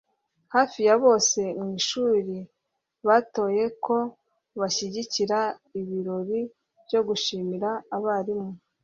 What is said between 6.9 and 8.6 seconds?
gushimira abarimu